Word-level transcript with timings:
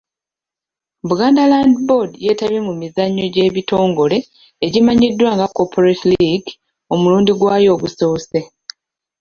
Buganda 1.07 1.41
Land 1.51 1.75
Board 1.87 2.11
yeetabye 2.25 2.59
mu 2.67 2.73
mizannyo 2.81 3.25
gy'ebitongole 3.33 4.17
egimannyiddwa 4.65 5.29
nga 5.35 5.47
Corporate 5.55 6.03
League 6.11 6.49
omulundi 6.93 7.31
gwayo 7.39 7.69
ogusoose. 7.75 8.39